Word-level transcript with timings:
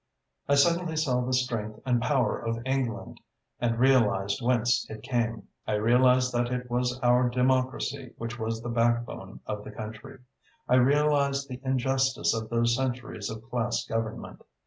I 0.49 0.55
suddenly 0.55 0.95
saw 0.95 1.21
the 1.21 1.31
strength 1.31 1.79
and 1.85 2.01
power 2.01 2.35
of 2.39 2.59
England 2.65 3.21
and 3.59 3.77
realised 3.77 4.41
whence 4.41 4.89
it 4.89 5.03
came. 5.03 5.47
I 5.67 5.73
realised 5.73 6.33
that 6.33 6.51
it 6.51 6.71
was 6.71 6.99
our 7.01 7.29
democracy 7.29 8.15
which 8.17 8.39
was 8.39 8.63
the 8.63 8.69
backbone 8.69 9.41
of 9.45 9.63
the 9.63 9.69
country. 9.69 10.17
I 10.67 10.77
realised 10.77 11.49
the 11.49 11.61
injustice 11.63 12.33
of 12.33 12.49
those 12.49 12.75
centuries 12.75 13.29
of 13.29 13.43
class 13.51 13.85
government. 13.85 14.41